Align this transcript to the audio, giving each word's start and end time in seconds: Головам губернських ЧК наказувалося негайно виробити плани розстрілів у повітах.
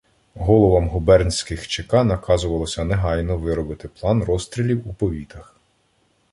Головам 0.35 0.87
губернських 0.89 1.67
ЧК 1.67 1.93
наказувалося 2.03 2.83
негайно 2.83 3.37
виробити 3.37 3.87
плани 3.87 4.25
розстрілів 4.25 4.87
у 4.89 4.93
повітах. 4.93 5.55